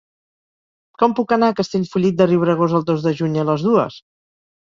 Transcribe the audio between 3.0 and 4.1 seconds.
de juny a les dues?